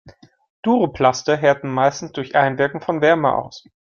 Duroplaste 0.63 1.35
härten 1.37 1.71
meistens 1.73 2.11
durch 2.13 2.35
Einwirken 2.35 2.81
von 2.81 3.01
Wärme 3.01 3.35
aus. 3.35 3.63